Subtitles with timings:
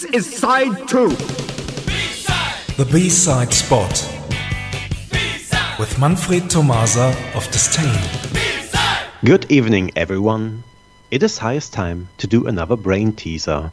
[0.00, 1.10] This is side two.
[2.78, 3.92] The B-side spot
[5.78, 8.00] with Manfred Tomasa of Disdain.
[9.22, 10.62] Good evening, everyone.
[11.10, 13.72] It is highest time to do another brain teaser.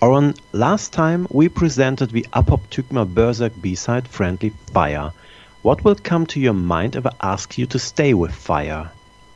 [0.00, 5.12] Oren, last time we presented the Apoptygma Berserk B-side Friendly Fire.
[5.60, 8.92] What will come to your mind if I ask you to stay with fire?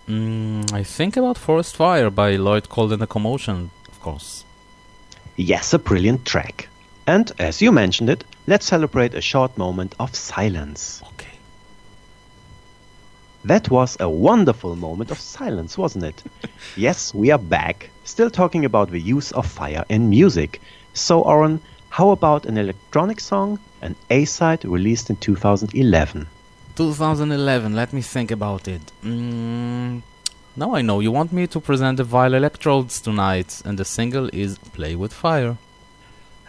[0.08, 4.46] Mm, I think about Forest Fire by Lloyd Cole and the Commotion, of course.
[5.40, 6.68] Yes, a brilliant track.
[7.06, 11.00] And as you mentioned it, let's celebrate a short moment of silence.
[11.14, 11.38] Okay.
[13.46, 16.22] That was a wonderful moment of silence, wasn't it?
[16.76, 20.60] yes, we are back, still talking about the use of fire in music.
[20.92, 26.26] So, Oren, how about an electronic song, an A side released in 2011?
[26.76, 28.92] 2011, let me think about it.
[29.02, 30.02] Mm,
[30.56, 34.28] now I know you want me to present the Vile Electrodes tonight, and the single
[34.32, 35.56] is Play with Fire.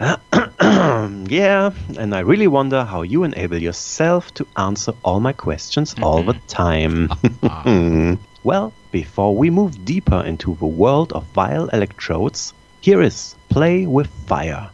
[0.00, 6.04] yeah, and I really wonder how you enable yourself to answer all my questions mm-hmm.
[6.04, 7.10] all the time.
[8.42, 14.08] well, before we move deeper into the world of vile electrodes, here is Play with
[14.26, 14.70] Fire.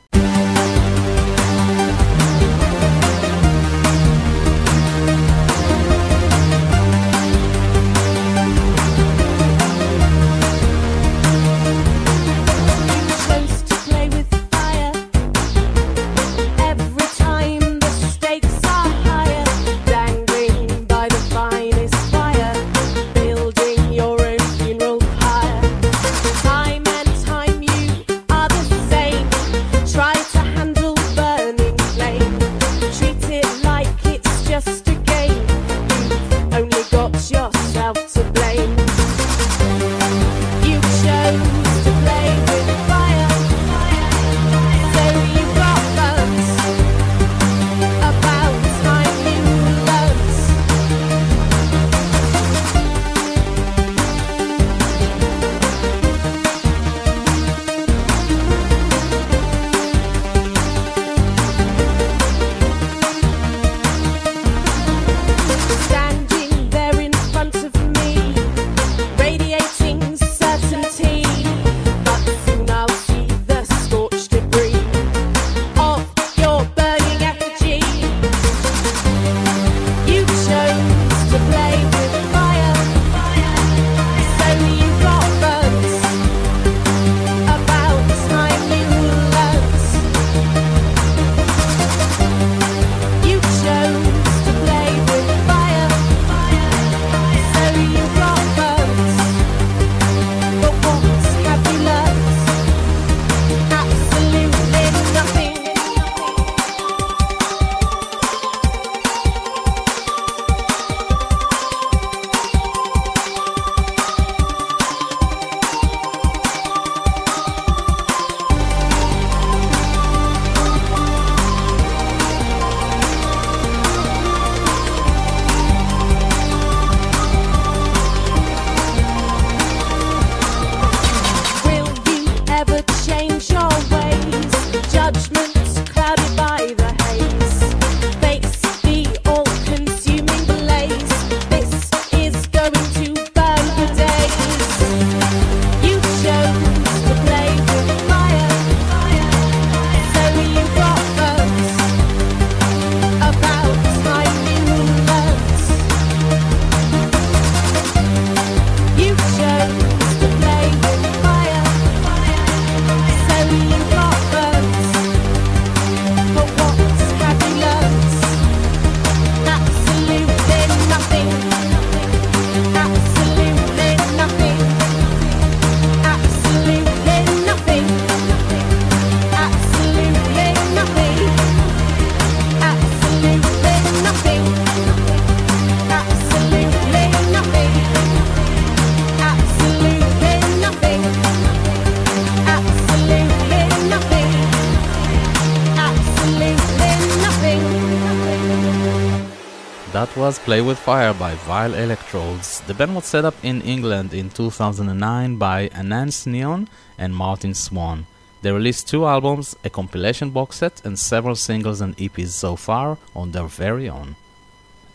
[199.98, 202.60] That was Play with Fire by Vile Electrodes.
[202.68, 208.06] The band was set up in England in 2009 by Anais Neon and Martin Swan.
[208.42, 212.96] They released two albums, a compilation box set, and several singles and EPs so far
[213.16, 214.14] on their very own.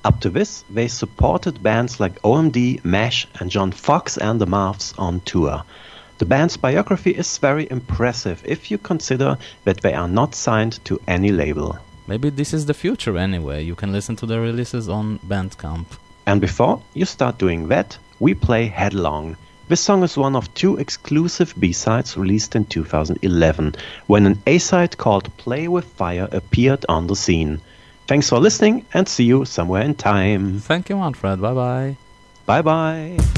[0.05, 4.93] Up to this, they supported bands like OMD, Mesh, and John Foxx and the Maths
[4.97, 5.65] on tour.
[6.19, 11.01] The band's biography is very impressive if you consider that they are not signed to
[11.05, 11.77] any label.
[12.07, 13.63] Maybe this is the future anyway.
[13.63, 15.85] You can listen to the releases on Bandcamp.
[16.25, 19.37] And before you start doing that, we play Headlong.
[19.69, 23.75] This song is one of two exclusive B-sides released in 2011,
[24.07, 27.61] when an A-side called Play with Fire appeared on the scene.
[28.07, 30.59] Thanks for listening and see you somewhere in time.
[30.59, 31.39] Thank you, Manfred.
[31.41, 31.97] Bye bye.
[32.45, 33.32] Bye bye.